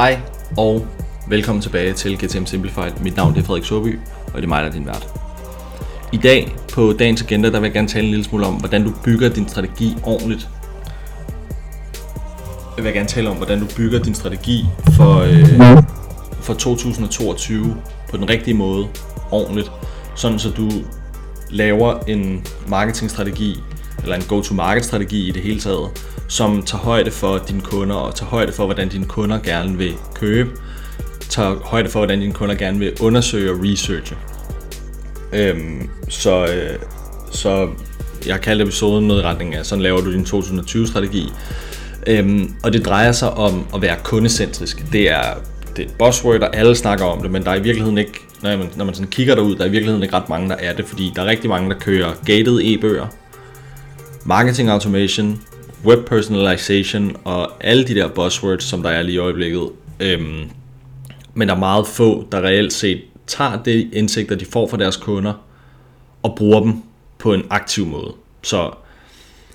[0.00, 0.20] Hej
[0.56, 0.86] og
[1.28, 2.92] velkommen tilbage til GTM Simplified.
[3.02, 5.08] Mit navn er Frederik Soby, og det er mig, der er din vært.
[6.12, 8.84] I dag på dagens agenda, der vil jeg gerne tale en lille smule om, hvordan
[8.84, 10.48] du bygger din strategi ordentligt.
[12.76, 15.82] Jeg vil gerne tale om, hvordan du bygger din strategi for, øh,
[16.40, 17.76] for 2022
[18.10, 18.86] på den rigtige måde,
[19.30, 19.70] ordentligt.
[20.16, 20.70] Sådan så du
[21.50, 23.56] laver en marketingstrategi,
[24.02, 25.88] eller en go-to-market strategi i det hele taget,
[26.30, 29.94] som tager højde for dine kunder og tager højde for, hvordan dine kunder gerne vil
[30.14, 30.50] købe,
[31.28, 34.16] tager højde for, hvordan dine kunder gerne vil undersøge og researche.
[35.32, 36.78] Øhm, så, øh,
[37.30, 37.68] så
[38.26, 41.32] jeg har kaldt episoden noget i retning af, sådan laver du din 2020-strategi.
[42.06, 44.92] Øhm, og det drejer sig om at være kundecentrisk.
[44.92, 45.34] Det er,
[45.76, 48.20] det er et buzzword, og alle snakker om det, men der er i virkeligheden ikke,
[48.42, 50.56] når man, når man sådan kigger derud, der er i virkeligheden ikke ret mange, der
[50.56, 53.06] er det, fordi der er rigtig mange, der kører gated e-bøger,
[54.24, 55.40] marketing automation,
[55.84, 59.68] web personalization og alle de der buzzwords, som der er lige i øjeblikket.
[60.00, 60.50] Øhm,
[61.34, 64.96] men der er meget få, der reelt set tager det indsigter, de får fra deres
[64.96, 65.32] kunder,
[66.22, 66.74] og bruger dem
[67.18, 68.12] på en aktiv måde.
[68.42, 68.70] Så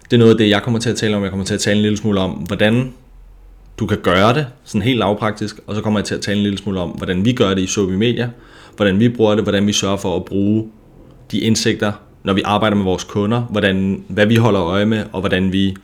[0.03, 1.23] det er noget af det, jeg kommer til at tale om.
[1.23, 2.93] Jeg kommer til at tale en lille smule om, hvordan
[3.79, 6.43] du kan gøre det, sådan helt lavpraktisk, og så kommer jeg til at tale en
[6.43, 8.29] lille smule om, hvordan vi gør det i Sobi Media,
[8.75, 10.71] hvordan vi bruger det, hvordan vi sørger for at bruge
[11.31, 11.91] de indsigter,
[12.23, 15.75] når vi arbejder med vores kunder, hvordan, hvad vi holder øje med, og hvordan vi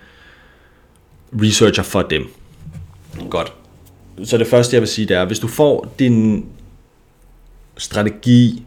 [1.34, 2.28] researcher for dem.
[3.30, 3.54] Godt.
[4.24, 6.46] Så det første, jeg vil sige, det er, hvis du får din
[7.78, 8.64] strategi,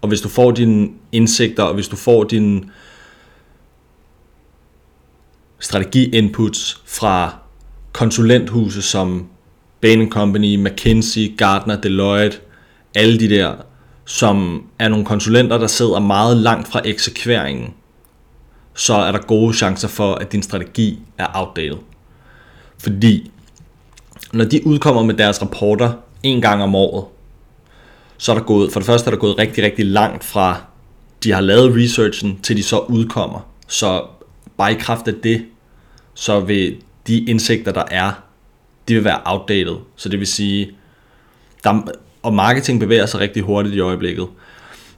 [0.00, 2.70] og hvis du får dine indsigter, og hvis du får din
[5.58, 7.36] strategi-inputs fra
[7.92, 9.28] konsulenthuse som
[9.80, 12.38] Bain Company, McKinsey, Gartner, Deloitte,
[12.94, 13.54] alle de der,
[14.04, 17.74] som er nogle konsulenter, der sidder meget langt fra eksekveringen,
[18.74, 21.78] så er der gode chancer for, at din strategi er outdated.
[22.78, 23.30] Fordi
[24.32, 27.04] når de udkommer med deres rapporter en gang om året,
[28.18, 30.62] så er der gået, for det første er der gået rigtig, rigtig langt fra,
[31.24, 33.40] de har lavet researchen, til de så udkommer.
[33.68, 34.04] Så
[34.56, 35.44] bare i kraft af det,
[36.14, 38.12] så vil de indsigter, der er,
[38.88, 39.76] de vil være outdated.
[39.96, 40.70] Så det vil sige,
[41.64, 41.82] der,
[42.22, 44.26] og marketing bevæger sig rigtig hurtigt i øjeblikket.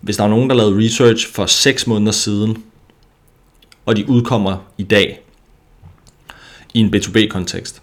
[0.00, 2.64] Hvis der er nogen, der lavede research for 6 måneder siden,
[3.86, 5.20] og de udkommer i dag
[6.74, 7.82] i en B2B-kontekst,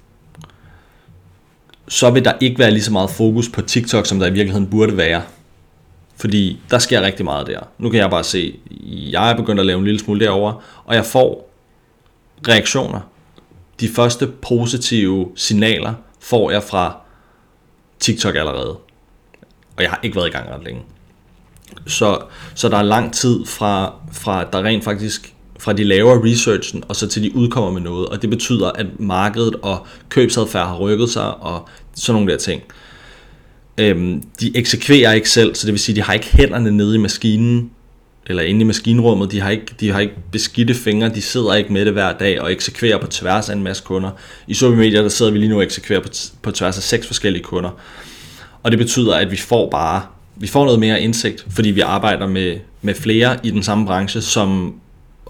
[1.87, 4.69] så vil der ikke være lige så meget fokus på TikTok, som der i virkeligheden
[4.69, 5.23] burde være.
[6.15, 7.59] Fordi der sker rigtig meget der.
[7.77, 10.95] Nu kan jeg bare se, jeg er begyndt at lave en lille smule derover, og
[10.95, 11.49] jeg får
[12.47, 12.99] reaktioner.
[13.79, 16.97] De første positive signaler får jeg fra
[17.99, 18.77] TikTok allerede.
[19.77, 20.81] Og jeg har ikke været i gang ret længe.
[21.87, 22.19] Så,
[22.55, 26.95] så der er lang tid fra, fra der rent faktisk fra de laver researchen, og
[26.95, 28.07] så til de udkommer med noget.
[28.07, 32.61] Og det betyder, at markedet og købsadfærd har rykket sig, og sådan nogle der ting.
[33.77, 36.97] Øhm, de eksekverer ikke selv, så det vil sige, de har ikke hænderne nede i
[36.97, 37.71] maskinen,
[38.27, 41.73] eller inde i maskinrummet, de har, ikke, de har ikke beskidte fingre, de sidder ikke
[41.73, 44.09] med det hver dag og eksekverer på tværs af en masse kunder.
[44.47, 46.09] I social Media, der sidder vi lige nu og eksekverer på,
[46.41, 47.69] på tværs af seks forskellige kunder.
[48.63, 50.01] Og det betyder, at vi får bare
[50.41, 54.21] vi får noget mere indsigt, fordi vi arbejder med, med flere i den samme branche,
[54.21, 54.75] som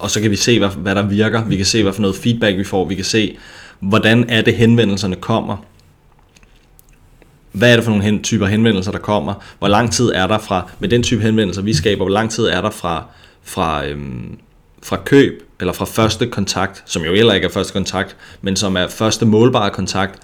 [0.01, 1.45] og så kan vi se, hvad, hvad der virker.
[1.45, 2.85] Vi kan se, hvad for noget feedback vi får.
[2.85, 3.37] Vi kan se,
[3.79, 5.57] hvordan er det henvendelserne kommer.
[7.51, 9.33] Hvad er det for nogle hen, typer henvendelser, der kommer?
[9.59, 12.43] Hvor lang tid er der fra, med den type henvendelser, vi skaber, hvor lang tid
[12.43, 13.05] er der fra,
[13.43, 14.37] fra, øhm,
[14.83, 18.77] fra køb, eller fra første kontakt, som jo heller ikke er første kontakt, men som
[18.77, 20.19] er første målbare kontakt,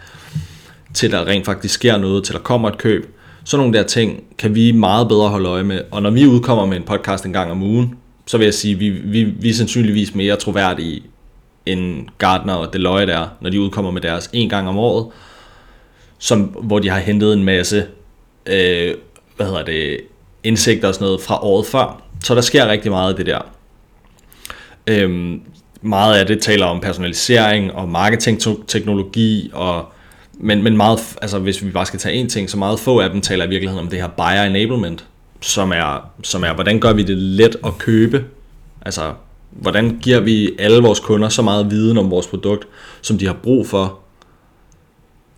[0.94, 3.18] til der rent faktisk sker noget, til der kommer et køb.
[3.44, 5.82] Sådan nogle der ting kan vi meget bedre holde øje med.
[5.92, 7.96] Og når vi udkommer med en podcast en gang om ugen,
[8.28, 11.04] så vil jeg sige, at vi, vi, vi er sandsynligvis mere troværdige
[11.66, 15.08] end Gardner og Deloitte er, når de udkommer med deres en gang om året,
[16.20, 17.86] som, hvor de har hentet en masse
[18.46, 18.96] øh,
[19.36, 20.00] hvad hedder det,
[20.44, 22.02] indsigter og sådan noget fra året før.
[22.24, 23.40] Så der sker rigtig meget af det der.
[24.88, 25.42] Øhm,
[25.82, 29.86] meget af det taler om personalisering og marketingteknologi, og,
[30.34, 33.10] men, men meget, altså hvis vi bare skal tage en ting, så meget få af
[33.10, 35.06] dem taler i virkeligheden om det her buyer enablement,
[35.42, 38.26] som er, som er, hvordan gør vi det let at købe?
[38.82, 39.14] Altså,
[39.50, 42.68] hvordan giver vi alle vores kunder så meget viden om vores produkt,
[43.02, 44.00] som de har brug for,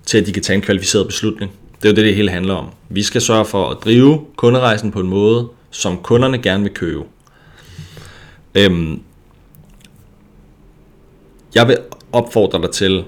[0.06, 1.52] til at de kan tage en kvalificeret beslutning?
[1.82, 2.70] Det er jo det, det hele handler om.
[2.90, 7.04] Vi skal sørge for at drive kunderejsen på en måde, som kunderne gerne vil købe.
[8.56, 9.02] Øhm,
[11.56, 11.78] jeg vil
[12.12, 13.04] opfordre dig til,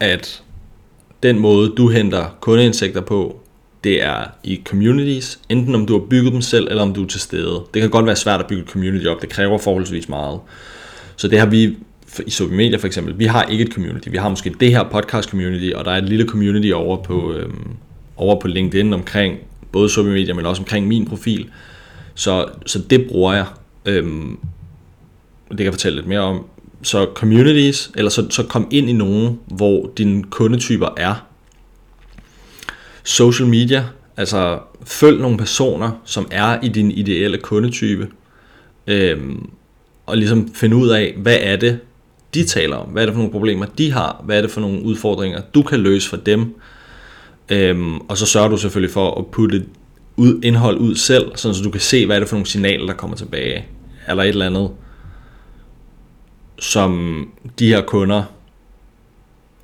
[0.00, 0.42] at
[1.22, 3.41] den måde, du henter kundeindsigter på,
[3.84, 7.06] det er i communities, enten om du har bygget dem selv, eller om du er
[7.06, 7.62] til stede.
[7.74, 10.40] Det kan godt være svært at bygge et community op, det kræver forholdsvis meget.
[11.16, 11.76] Så det har vi
[12.26, 14.08] i Sobi Media for eksempel, vi har ikke et community.
[14.08, 17.32] Vi har måske det her podcast community, og der er et lille community over på,
[17.32, 17.68] øhm,
[18.16, 19.38] over på LinkedIn omkring
[19.72, 21.50] både Sobi Media, men også omkring min profil.
[22.14, 23.46] Så, så det bruger jeg.
[23.86, 24.38] Øhm,
[25.48, 26.46] det kan jeg fortælle lidt mere om.
[26.82, 31.26] Så communities, eller så, så kom ind i nogen, hvor dine kundetyper er.
[33.04, 33.84] Social media,
[34.16, 38.08] altså følg nogle personer, som er i din ideelle kundetype.
[38.86, 39.48] Øhm,
[40.06, 41.78] og ligesom finde ud af, hvad er det,
[42.34, 42.88] de taler om?
[42.88, 44.22] Hvad er det for nogle problemer, de har?
[44.24, 46.54] Hvad er det for nogle udfordringer, du kan løse for dem?
[47.48, 49.64] Øhm, og så sørger du selvfølgelig for at putte
[50.16, 52.94] ud, indhold ud selv, så du kan se, hvad er det for nogle signaler, der
[52.94, 53.64] kommer tilbage.
[54.08, 54.70] Eller et eller andet,
[56.58, 57.22] som
[57.58, 58.22] de her kunder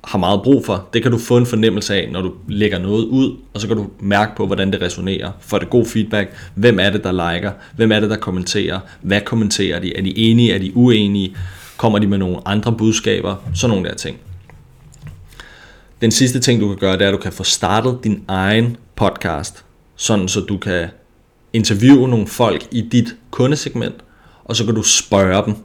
[0.09, 0.87] har meget brug for.
[0.93, 3.77] Det kan du få en fornemmelse af, når du lægger noget ud, og så kan
[3.77, 5.31] du mærke på, hvordan det resonerer.
[5.39, 6.35] Får det god feedback?
[6.55, 7.51] Hvem er det, der liker?
[7.75, 8.79] Hvem er det, der kommenterer?
[9.01, 9.97] Hvad kommenterer de?
[9.97, 10.53] Er de enige?
[10.53, 11.35] Er de uenige?
[11.77, 13.35] Kommer de med nogle andre budskaber?
[13.53, 14.17] Sådan nogle der ting.
[16.01, 18.77] Den sidste ting, du kan gøre, det er, at du kan få startet din egen
[18.95, 19.65] podcast,
[19.95, 20.87] sådan så du kan
[21.53, 23.95] interviewe nogle folk i dit kundesegment,
[24.45, 25.55] og så kan du spørge dem.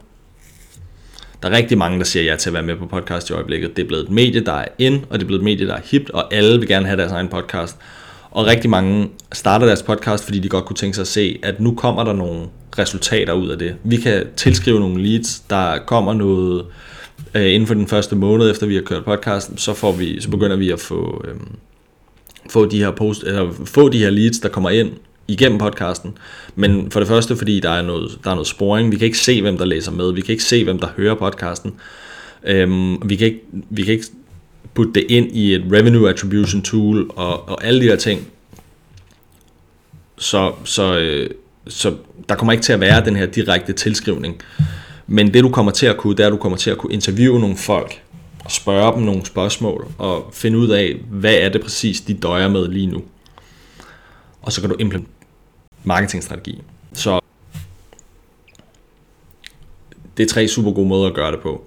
[1.45, 3.77] Der er rigtig mange, der siger ja til at være med på podcast i øjeblikket.
[3.77, 5.73] Det er blevet et medie, der er ind, og det er blevet et medie, der
[5.73, 7.77] er hipt, og alle vil gerne have deres egen podcast.
[8.31, 11.59] Og rigtig mange starter deres podcast, fordi de godt kunne tænke sig at se, at
[11.59, 12.41] nu kommer der nogle
[12.79, 13.75] resultater ud af det.
[13.83, 16.65] Vi kan tilskrive nogle leads, der kommer noget
[17.35, 20.29] øh, inden for den første måned, efter vi har kørt podcasten, så, får vi, så
[20.29, 21.35] begynder vi at få, øh,
[22.49, 24.91] få, de her post, eller få de her leads, der kommer ind
[25.27, 26.17] igennem podcasten.
[26.55, 28.91] Men for det første, fordi der er noget, der er noget sporing.
[28.91, 30.13] Vi kan ikke se, hvem der læser med.
[30.13, 31.73] Vi kan ikke se, hvem der hører podcasten.
[32.43, 34.05] Øhm, vi, kan ikke, vi kan ikke
[34.73, 38.27] putte det ind i et revenue attribution tool og, og alle de her ting.
[40.17, 41.29] Så, så, øh,
[41.67, 41.93] så
[42.29, 44.41] der kommer ikke til at være den her direkte tilskrivning.
[45.07, 46.93] Men det du kommer til at kunne, det er, at du kommer til at kunne
[46.93, 48.01] interviewe nogle folk,
[48.45, 52.47] og spørge dem nogle spørgsmål, og finde ud af, hvad er det præcis, de døjer
[52.47, 53.03] med lige nu.
[54.41, 55.14] Og så kan du implementere
[55.85, 56.61] marketingstrategi.
[56.93, 57.19] Så
[60.17, 61.65] det er tre super gode måder at gøre det på.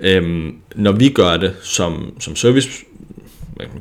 [0.00, 2.70] Øhm, når vi gør det som, som service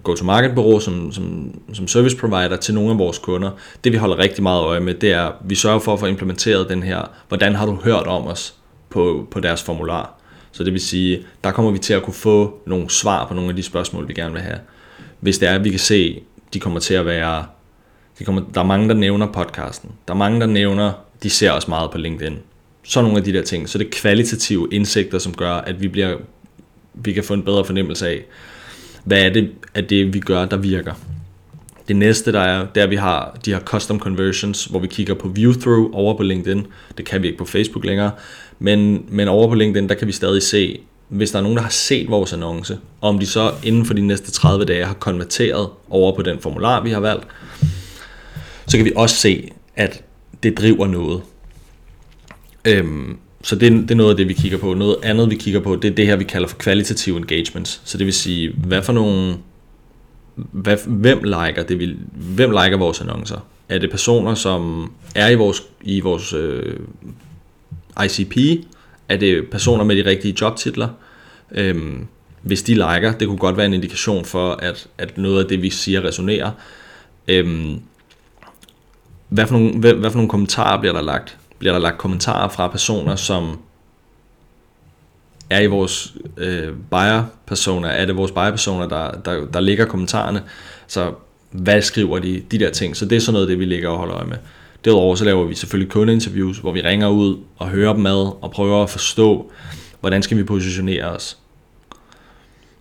[0.03, 3.51] go-to-market bureau, som, som, som service provider til nogle af vores kunder,
[3.83, 6.06] det vi holder rigtig meget øje med, det er, at vi sørger for at få
[6.06, 8.56] implementeret den her, hvordan har du hørt om os
[8.89, 10.13] på, på deres formular.
[10.51, 13.50] Så det vil sige, der kommer vi til at kunne få nogle svar på nogle
[13.50, 14.59] af de spørgsmål, vi gerne vil have.
[15.19, 16.23] Hvis det er, at vi kan se,
[16.53, 17.45] de kommer til at være,
[18.19, 19.89] de kommer, der er mange, der nævner podcasten.
[20.07, 20.91] Der er mange, der nævner,
[21.23, 22.37] de ser os meget på LinkedIn.
[22.83, 23.69] Så nogle af de der ting.
[23.69, 26.17] Så det er kvalitative indsigter, som gør, at vi, bliver,
[26.93, 28.23] vi kan få en bedre fornemmelse af,
[29.03, 30.93] hvad er det, at det vi gør, der virker.
[31.87, 34.87] Det næste, der er, det er, at vi har de her custom conversions, hvor vi
[34.87, 36.67] kigger på view-through over på LinkedIn.
[36.97, 38.11] Det kan vi ikke på Facebook længere.
[38.59, 40.79] Men, men over på LinkedIn, der kan vi stadig se,
[41.09, 43.93] hvis der er nogen, der har set vores annonce, og om de så inden for
[43.93, 47.27] de næste 30 dage har konverteret over på den formular, vi har valgt,
[48.67, 50.03] så kan vi også se, at
[50.43, 51.21] det driver noget.
[52.65, 54.73] Øhm, så det, det er noget af det, vi kigger på.
[54.73, 57.81] Noget andet, vi kigger på, det er det her, vi kalder for kvalitative engagements.
[57.85, 59.35] Så det vil sige, hvad for nogle...
[60.35, 63.47] Hvad, hvem liker det, vi, hvem liker vores annoncer?
[63.69, 66.80] Er det personer, som er i vores, i vores øh,
[68.06, 68.37] ICP?
[69.09, 70.87] Er det personer med de rigtige jobtitler?
[71.51, 72.07] Øhm,
[72.41, 75.61] hvis de liker, det kunne godt være en indikation for, at, at noget af det,
[75.61, 76.51] vi siger, resonerer.
[77.27, 77.80] Øhm,
[79.31, 81.38] hvad, for nogle, hvad, hvad for nogle kommentarer bliver der lagt?
[81.61, 83.59] bliver der lagt kommentarer fra personer, som
[85.50, 90.44] er i vores øh, buyer-personer, er det vores buyer-personer, der, der, der ligger kommentarerne,
[90.88, 91.11] så
[91.52, 93.97] hvad skriver de, de der ting, så det er sådan noget, det vi ligger og
[93.97, 94.38] holder øje med.
[94.85, 98.52] Derudover så laver vi selvfølgelig kundeinterviews, hvor vi ringer ud og hører dem ad og
[98.52, 99.52] prøver at forstå,
[100.00, 101.38] hvordan skal vi positionere os.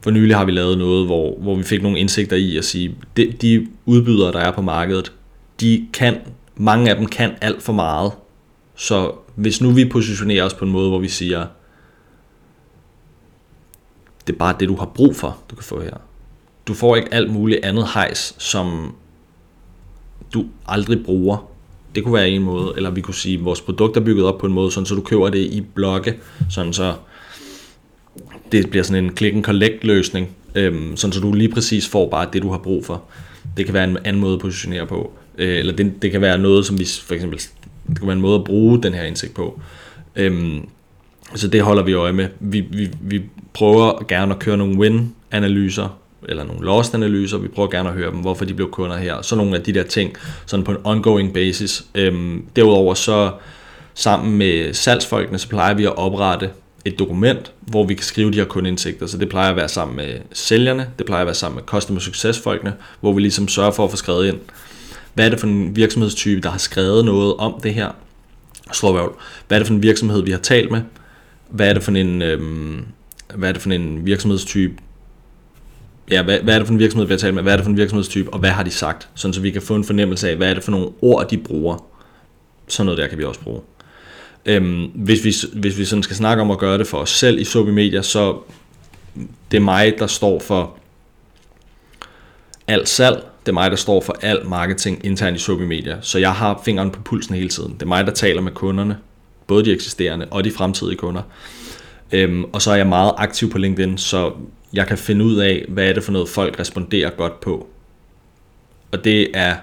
[0.01, 2.95] For nylig har vi lavet noget, hvor, hvor vi fik nogle indsigter i at sige,
[3.17, 5.13] de, de udbydere, der er på markedet,
[5.61, 6.17] de kan,
[6.61, 8.13] mange af dem kan alt for meget
[8.81, 11.47] så hvis nu vi positionerer os på en måde, hvor vi siger,
[14.27, 15.97] det er bare det, du har brug for, du kan få her.
[16.67, 18.95] Du får ikke alt muligt andet hejs, som
[20.35, 21.51] du aldrig bruger.
[21.95, 24.39] Det kunne være en måde, eller vi kunne sige, at vores produkt er bygget op
[24.39, 26.19] på en måde, sådan så du køber det i blokke,
[26.51, 26.95] sådan så
[28.53, 32.09] det bliver sådan en click and collect løsning, øhm, sådan så du lige præcis får
[32.09, 33.03] bare det, du har brug for.
[33.57, 35.13] Det kan være en anden måde at positionere på.
[35.39, 37.41] Øh, eller det, det kan være noget, som vi for eksempel
[37.89, 39.61] det kan være en måde at bruge den her indsigt på.
[40.17, 40.69] Øhm,
[41.35, 42.29] så det holder vi øje med.
[42.41, 47.39] Vi, vi, vi prøver gerne at køre nogle win-analyser, eller nogle lost-analyser.
[47.39, 49.23] Vi prøver gerne at høre dem, hvorfor de blev kunder her.
[49.23, 50.13] Så nogle af de der ting,
[50.47, 51.85] sådan på en ongoing basis.
[51.95, 53.31] Øhm, derudover så
[53.95, 56.51] sammen med salgsfolkene, så plejer vi at oprette
[56.85, 59.07] et dokument, hvor vi kan skrive de her kundeindsigter.
[59.07, 62.01] Så det plejer at være sammen med sælgerne, det plejer at være sammen med customer
[62.01, 64.39] success folkene, hvor vi ligesom sørger for at få skrevet ind,
[65.15, 67.91] hvad er det for en virksomhedstype, der har skrevet noget om det her,
[68.73, 69.19] slår
[69.49, 70.83] hvad er det for en virksomhed, vi har talt med,
[71.51, 72.85] hvad er det for en, øhm,
[73.35, 74.75] hvad er det for en virksomhedstype,
[76.11, 77.65] ja, hvad, hvad er det for en virksomhed, vi har talt med, hvad er det
[77.65, 80.31] for en virksomhedstype, og hvad har de sagt, sådan så vi kan få en fornemmelse
[80.31, 81.85] af, hvad er det for nogle ord, de bruger.
[82.69, 83.61] Sådan noget der kan vi også bruge.
[84.47, 87.39] Øhm, hvis, vi, hvis vi sådan skal snakke om at gøre det for os selv
[87.39, 88.39] i Sobi Media, så
[89.51, 90.77] det er mig, der står for
[92.67, 96.19] alt salg, det er mig, der står for al marketing internt i Sobi Media, så
[96.19, 97.75] jeg har fingeren på pulsen hele tiden.
[97.75, 98.99] Det er mig, der taler med kunderne,
[99.47, 101.23] både de eksisterende og de fremtidige kunder.
[102.13, 104.33] Øhm, og så er jeg meget aktiv på LinkedIn, så
[104.73, 107.67] jeg kan finde ud af, hvad er det for noget, folk responderer godt på.
[108.93, 109.57] Og det er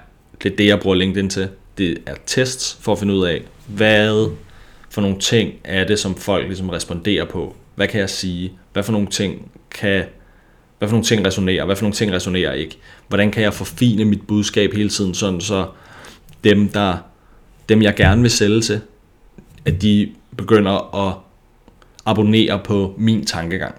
[0.43, 1.49] det, er det jeg bruger LinkedIn til.
[1.77, 4.29] Det er tests for at finde ud af, hvad
[4.89, 7.55] for nogle ting er det, som folk ligesom responderer på.
[7.75, 8.53] Hvad kan jeg sige?
[8.73, 10.05] Hvad for nogle ting kan
[10.77, 12.77] hvad for nogle ting resonerer, hvad for nogle ting resonerer ikke.
[13.07, 15.67] Hvordan kan jeg forfine mit budskab hele tiden, sådan så
[16.43, 16.97] dem, der,
[17.69, 18.81] dem jeg gerne vil sælge til,
[19.65, 21.15] at de begynder at
[22.05, 23.75] abonnere på min tankegang.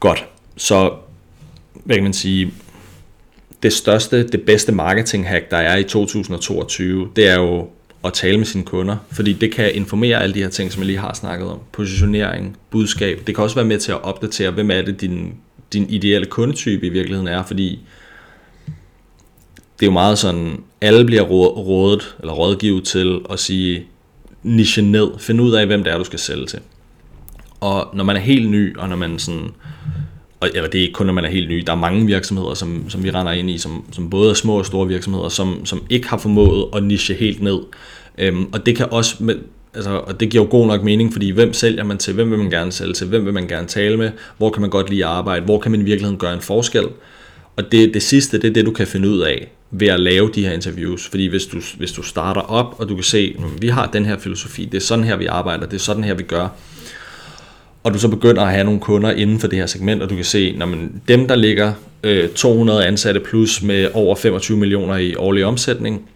[0.00, 0.94] Godt, så
[1.84, 2.52] hvad kan man sige,
[3.62, 7.68] det største, det bedste marketing hack, der er i 2022, det er jo
[8.04, 10.86] at tale med sine kunder, fordi det kan informere alle de her ting, som jeg
[10.86, 11.58] lige har snakket om.
[11.72, 13.22] Positionering, budskab.
[13.26, 15.34] Det kan også være med til at opdatere, hvem er det, din,
[15.72, 17.80] din ideelle kundetype i virkeligheden er, fordi
[19.80, 23.86] det er jo meget sådan, alle bliver rådet eller rådgivet til at sige,
[24.42, 26.60] niche ned, find ud af, hvem det er, du skal sælge til.
[27.60, 29.48] Og når man er helt ny, og når man sådan,
[30.40, 32.54] og eller det er ikke kun, når man er helt ny, der er mange virksomheder,
[32.54, 35.66] som, som vi render ind i, som, som både er små og store virksomheder, som,
[35.66, 37.58] som ikke har formået at niche helt ned.
[38.18, 39.36] Øhm, og det kan også, med,
[39.74, 42.38] altså, og det giver jo god nok mening, fordi hvem sælger man til, hvem vil
[42.38, 45.04] man gerne sælge til, hvem vil man gerne tale med, hvor kan man godt lide
[45.04, 46.84] at arbejde, hvor kan man i virkeligheden gøre en forskel.
[47.56, 50.30] Og det, det sidste, det er det, du kan finde ud af ved at lave
[50.34, 51.08] de her interviews.
[51.08, 54.18] Fordi hvis du, hvis du starter op, og du kan se, vi har den her
[54.18, 56.48] filosofi, det er sådan her, vi arbejder, det er sådan her, vi gør,
[57.82, 60.14] og du så begynder at have nogle kunder inden for det her segment, og du
[60.14, 64.96] kan se, når man, dem der ligger øh, 200 ansatte plus med over 25 millioner
[64.96, 66.08] i årlig omsætning,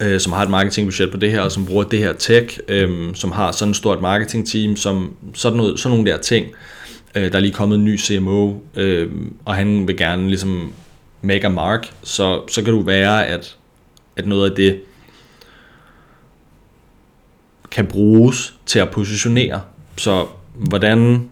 [0.00, 3.14] øh, som har et marketingbudget på det her, og som bruger det her tech, øh,
[3.14, 6.46] som har sådan et stort marketingteam, som sådan, noget, sådan nogle der ting.
[7.14, 9.10] Øh, der er lige kommet en ny CMO, øh,
[9.44, 10.72] og han vil gerne ligesom
[11.22, 13.56] make a mark, så, så kan du være, at,
[14.16, 14.80] at noget af det
[17.70, 19.60] kan bruges til at positionere.
[19.96, 21.30] Så hvordan,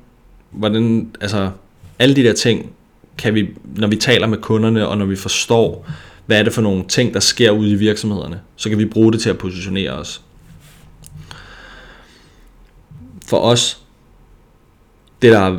[0.51, 1.51] hvordan, altså
[1.99, 2.73] alle de der ting,
[3.19, 5.87] kan vi, når vi taler med kunderne, og når vi forstår,
[6.27, 9.13] hvad er det for nogle ting, der sker ude i virksomhederne, så kan vi bruge
[9.13, 10.23] det til at positionere os.
[13.27, 13.83] For os,
[15.23, 15.59] det, der,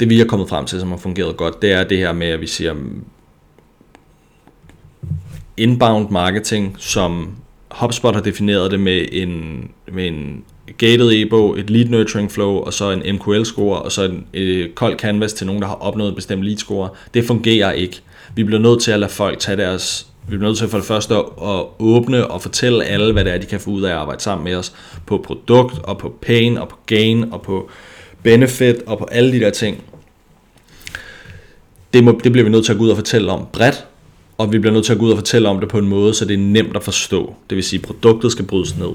[0.00, 2.26] det vi er kommet frem til, som har fungeret godt, det er det her med,
[2.26, 2.74] at vi siger
[5.56, 7.36] inbound marketing, som
[7.70, 10.44] HubSpot har defineret det med en, med en
[10.78, 14.98] gated e-bog, et lead nurturing flow, og så en MQL-score, og så en øh, kold
[14.98, 16.88] canvas til nogen, der har opnået en bestemt lead-score.
[17.14, 18.00] Det fungerer ikke.
[18.34, 20.86] Vi bliver nødt til at lade folk tage deres vi bliver nødt til for det
[20.86, 23.96] første at åbne og fortælle alle, hvad det er, de kan få ud af at
[23.96, 24.72] arbejde sammen med os
[25.06, 27.70] på produkt, og på pain, og på gain, og på
[28.22, 29.84] benefit, og på alle de der ting.
[31.92, 33.86] Det, må, det bliver vi nødt til at gå ud og fortælle om bredt,
[34.40, 36.14] og vi bliver nødt til at gå ud og fortælle om det på en måde,
[36.14, 37.34] så det er nemt at forstå.
[37.50, 38.90] Det vil sige, at produktet skal brydes ned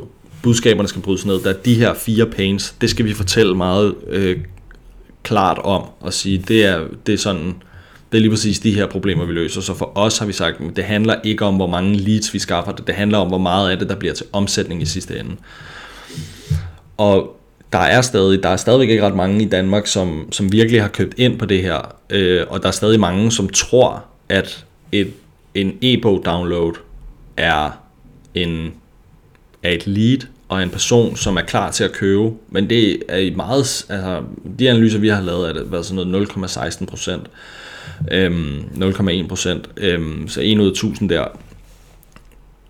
[0.46, 1.40] budskaberne skal brydes ned.
[1.44, 4.38] Der er de her fire pains, det skal vi fortælle meget øh,
[5.24, 7.56] klart om, og sige, det er, det er sådan,
[8.12, 9.62] det er lige præcis de her problemer, vi løser.
[9.62, 12.40] Så for os har vi sagt, at det handler ikke om, hvor mange leads vi
[12.40, 15.20] skaffer det, det handler om, hvor meget af det, der bliver til omsætning i sidste
[15.20, 15.36] ende.
[16.98, 17.38] Og
[17.74, 20.90] der er stadig, der er stadigvæk ikke ret mange i Danmark, som, som virkelig har
[20.90, 25.14] købt ind på det her, øh, og der er stadig mange, som tror, at et,
[25.56, 26.74] en e-bog download
[27.38, 27.72] er
[28.34, 28.74] en
[29.64, 30.20] er et lead,
[30.50, 34.24] og en person, som er klar til at købe, men det er i meget, altså
[34.60, 37.28] de analyser, vi har lavet, er det været sådan noget 0,16 procent,
[38.12, 41.26] øhm, 0,1 procent, øhm, så 1 ud af 1000 der,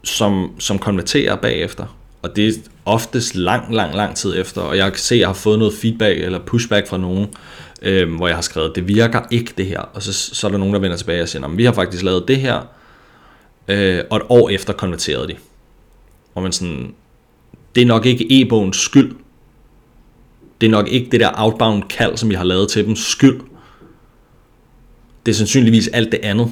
[0.03, 2.51] som, som konverterer bagefter, og det er
[2.85, 5.73] oftest lang, lang, lang tid efter, og jeg kan se, at jeg har fået noget
[5.73, 7.27] feedback eller pushback fra nogen,
[7.81, 10.57] øhm, hvor jeg har skrevet, det virker ikke det her, og så, så er der
[10.57, 12.74] nogen, der vender tilbage og siger, vi har faktisk lavet det her,
[13.67, 15.35] øh, og et år efter konverterede de.
[16.35, 16.93] Og man sådan,
[17.75, 19.15] det er nok ikke e-bogens skyld.
[20.61, 23.41] Det er nok ikke det der outbound kald, som vi har lavet til dem, skyld.
[25.25, 26.51] Det er sandsynligvis alt det andet.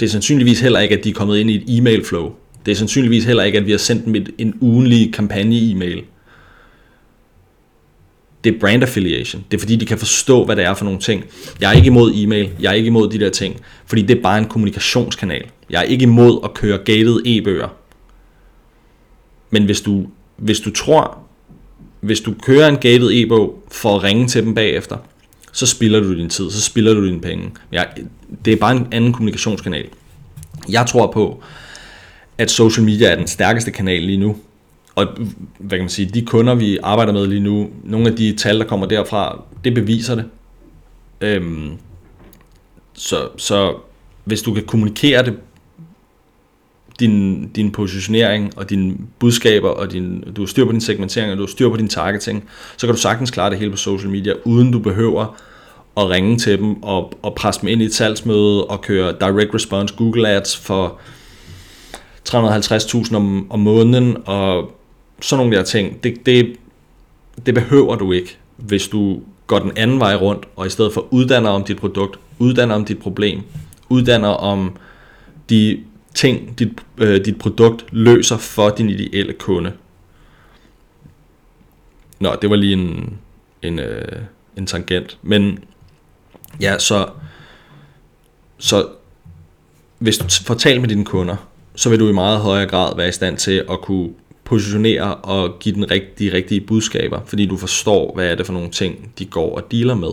[0.00, 2.32] Det er sandsynligvis heller ikke, at de er kommet ind i et e-mail flow.
[2.66, 6.04] Det er sandsynligvis heller ikke, at vi har sendt dem et, en ugenlig kampagne-e-mail.
[8.46, 9.44] Det er brand affiliation.
[9.50, 11.24] Det er fordi, de kan forstå, hvad det er for nogle ting.
[11.60, 12.50] Jeg er ikke imod e-mail.
[12.60, 13.60] Jeg er ikke imod de der ting.
[13.86, 15.44] Fordi det er bare en kommunikationskanal.
[15.70, 17.68] Jeg er ikke imod at køre gated e-bøger.
[19.50, 21.18] Men hvis du, hvis du tror,
[22.00, 24.96] hvis du kører en gated e-bog for at ringe til dem bagefter,
[25.52, 27.50] så spilder du din tid, så spilder du dine penge.
[27.72, 27.88] Jeg,
[28.44, 29.86] det er bare en anden kommunikationskanal.
[30.68, 31.42] Jeg tror på,
[32.38, 34.36] at social media er den stærkeste kanal lige nu.
[34.96, 35.06] Og
[35.58, 38.58] hvad kan man sige, de kunder, vi arbejder med lige nu, nogle af de tal,
[38.58, 40.24] der kommer derfra, det beviser det.
[41.20, 41.72] Øhm,
[42.92, 43.74] så, så
[44.24, 45.38] hvis du kan kommunikere det,
[47.00, 51.38] din, din positionering og dine budskaber, og din, du har styr på din segmentering, og
[51.38, 52.44] du har styr på din targeting,
[52.76, 55.36] så kan du sagtens klare det hele på social media, uden du behøver
[55.96, 59.54] at ringe til dem og, og presse dem ind i et salgsmøde og køre direct
[59.54, 60.98] response Google Ads for
[62.28, 64.75] 350.000 om, om måneden og
[65.20, 66.04] sådan nogle der ting.
[66.04, 66.56] Det, det,
[67.46, 71.06] det behøver du ikke, hvis du går den anden vej rundt, og i stedet for
[71.10, 73.42] uddanner om dit produkt, uddanner om dit problem,
[73.88, 74.76] uddanner om
[75.50, 76.68] de ting, dit,
[76.98, 79.72] øh, dit produkt løser for din ideelle kunde.
[82.20, 83.18] Nå, det var lige en,
[83.62, 84.18] en, øh,
[84.56, 85.18] en tangent.
[85.22, 85.58] Men
[86.60, 87.08] ja, så,
[88.58, 88.88] så
[89.98, 91.36] hvis du får talt med dine kunder,
[91.74, 94.10] så vil du i meget højere grad være i stand til at kunne
[94.46, 98.70] positionere og give den rigtige, rigtige budskaber, fordi du forstår, hvad er det for nogle
[98.70, 100.10] ting, de går og dealer med.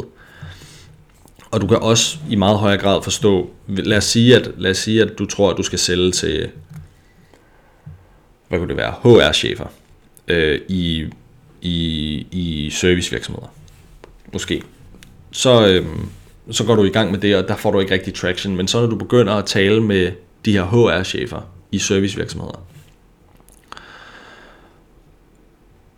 [1.52, 4.78] Og du kan også i meget højere grad forstå, lad os sige, at, lad os
[4.78, 6.50] sige, at du tror, at du skal sælge til,
[8.50, 9.66] hvad kunne det være, HR-chefer
[10.28, 11.06] øh, i,
[11.62, 13.48] i, i servicevirksomheder.
[14.34, 14.62] Måske.
[15.32, 15.86] Så, øh,
[16.52, 18.56] så går du i gang med det, og der får du ikke rigtig traction.
[18.56, 20.12] Men så når du begynder at tale med
[20.46, 22.66] de her HR-chefer i servicevirksomheder,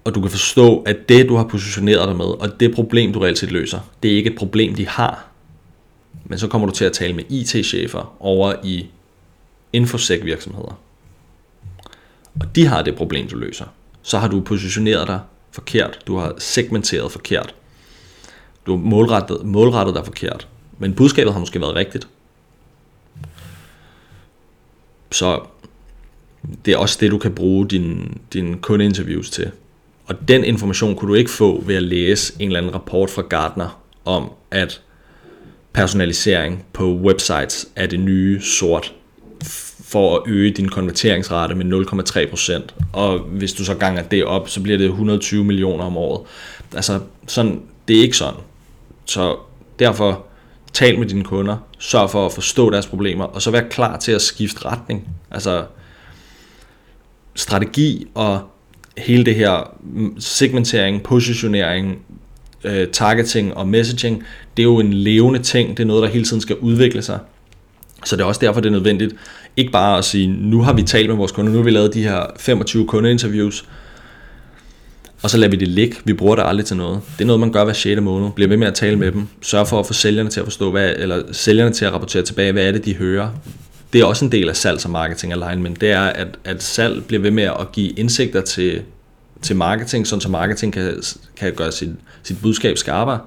[0.06, 3.20] og du kan forstå, at det, du har positioneret dig med, og det problem, du
[3.20, 5.28] reelt set løser, det er ikke et problem, de har.
[6.26, 8.88] Men så kommer du til at tale med IT-chefer over i
[9.74, 10.80] infosec-virksomheder.
[12.40, 13.66] Og de har det problem, du løser.
[14.02, 15.20] Så har du positioneret dig
[15.52, 16.00] forkert.
[16.08, 17.56] Du har segmenteret forkert.
[18.66, 20.48] Du har målrettet, målrettet dig forkert.
[20.78, 22.08] Men budskabet har måske været rigtigt.
[25.12, 25.42] Så
[26.66, 29.52] det er også det, du kan bruge dine din kundeinterviews til.
[30.08, 33.22] Og den information kunne du ikke få ved at læse en eller anden rapport fra
[33.22, 34.82] Gartner om, at
[35.74, 38.94] personalisering på websites er det nye sort
[39.84, 41.66] for at øge din konverteringsrate med
[42.70, 42.90] 0,3%.
[42.94, 46.28] Og hvis du så ganger det op, så bliver det 120 millioner om året.
[46.76, 48.40] Altså, sådan, det er ikke sådan.
[49.06, 49.38] Så
[49.80, 50.26] derfor
[50.74, 54.12] tal med dine kunder, sørg for at forstå deres problemer, og så vær klar til
[54.12, 55.10] at skifte retning.
[55.32, 55.66] Altså,
[57.36, 58.42] strategi og
[58.98, 61.98] hele det her mm, segmentering, positionering,
[62.64, 64.24] øh, targeting og messaging,
[64.58, 67.20] det er jo en levende ting, det er noget, der hele tiden skal udvikle sig.
[68.06, 69.16] Så det er også derfor, det er nødvendigt,
[69.58, 71.94] ikke bare at sige, nu har vi talt med vores kunder, nu har vi lavet
[71.94, 73.66] de her 25 kundeinterviews,
[75.24, 75.98] og så lader vi det ligge.
[76.06, 77.02] Vi bruger det aldrig til noget.
[77.18, 78.02] Det er noget, man gør hver 6.
[78.02, 78.32] måned.
[78.36, 79.28] Bliver ved med at tale med dem.
[79.42, 82.52] Sørg for at få sælgerne til at forstå, hvad, eller sælgerne til at rapportere tilbage,
[82.52, 83.30] hvad er det, de hører.
[83.96, 85.82] Det er også en del af salgs- og marketing alignment.
[85.82, 88.82] Det er, at, at salg bliver ved med at give indsigter til,
[89.42, 91.04] til marketing, sådan så marketing kan,
[91.38, 91.90] kan gøre sit,
[92.24, 93.20] sit budskab skarpere.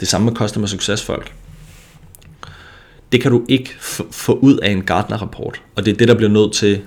[0.00, 1.32] Det samme med customer success folk.
[3.12, 3.70] Det kan du ikke
[4.10, 6.80] få ud af en Gartner-rapport, og det er det, der bliver nødt til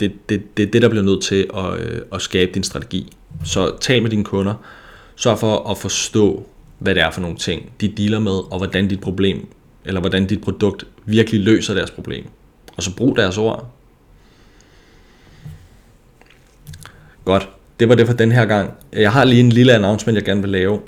[0.00, 3.12] det, det, det, det der bliver nødt til at, øh, at skabe din strategi.
[3.44, 4.54] Så tal med dine kunder,
[5.16, 6.46] sørg for at forstå,
[6.78, 9.48] hvad det er for nogle ting, de dealer med, og hvordan dit problem,
[9.86, 12.26] eller hvordan dit produkt virkelig løser deres problem.
[12.76, 13.70] Og så brug deres ord.
[17.24, 17.48] Godt
[17.80, 18.74] det var det for den her gang.
[18.92, 20.80] Jeg har lige en lille announcement, jeg gerne vil lave.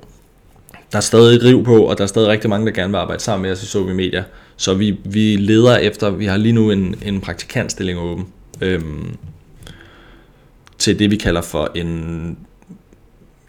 [0.92, 3.22] Der er stadig riv på, og der er stadig rigtig mange, der gerne vil arbejde
[3.22, 4.24] sammen med os i Sovi Media.
[4.56, 8.26] Så vi, vi leder efter, vi har lige nu en, en praktikantstilling åben.
[8.60, 9.16] Øhm,
[10.78, 12.38] til det, vi kalder for en,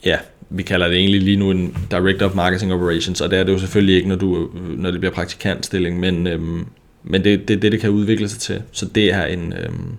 [0.06, 0.18] ja,
[0.50, 3.54] vi kalder det egentlig lige nu en Director of Marketing Operations, og det er det
[3.54, 6.66] jo selvfølgelig ikke, når, du, når det bliver praktikantstilling, men, øhm,
[7.04, 8.62] men det er det, det, det kan udvikle sig til.
[8.72, 9.96] Så det er en, øhm,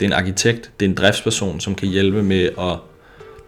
[0.00, 2.78] det er en arkitekt, det er en driftsperson, som kan hjælpe med at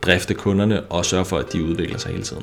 [0.02, 2.42] drifte kunderne og sørge for, at de udvikler sig hele tiden.